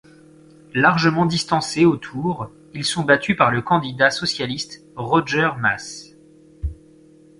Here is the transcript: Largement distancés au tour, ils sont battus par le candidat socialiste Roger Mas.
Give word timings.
Largement 0.73 1.27
distancés 1.27 1.85
au 1.85 1.95
tour, 1.95 2.49
ils 2.73 2.85
sont 2.85 3.03
battus 3.03 3.37
par 3.37 3.51
le 3.51 3.61
candidat 3.61 4.09
socialiste 4.09 4.83
Roger 4.95 5.51
Mas. 5.59 6.15